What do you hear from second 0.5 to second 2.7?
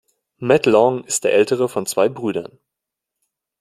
Long ist der ältere von zwei Brüdern.